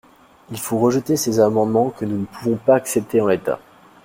Il 0.49 0.57
faut 0.59 0.79
rejeter 0.79 1.15
ces 1.15 1.39
amendements 1.39 1.91
que 1.91 2.05
nous 2.05 2.17
ne 2.19 2.25
pouvons 2.25 2.55
pas 2.55 2.73
accepter 2.73 3.21
en 3.21 3.27
l’état. 3.27 3.59